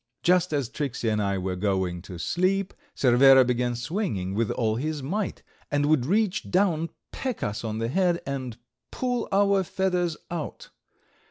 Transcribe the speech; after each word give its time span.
Just 0.23 0.51
as 0.51 0.67
Tricksey 0.67 1.09
and 1.09 1.21
I 1.21 1.37
were 1.37 1.55
going 1.55 2.01
to 2.09 2.17
sleep 2.17 2.73
Cervera 2.95 3.45
began 3.45 3.75
swinging 3.75 4.33
with 4.33 4.49
all 4.49 4.77
his 4.77 5.03
might, 5.03 5.43
and 5.69 5.85
would 5.85 6.07
reach 6.07 6.49
down, 6.49 6.89
peck 7.11 7.43
us 7.43 7.63
on 7.63 7.77
the 7.77 7.87
head 7.87 8.19
and 8.25 8.57
pull 8.89 9.27
our 9.31 9.63
feathers 9.63 10.17
out. 10.31 10.71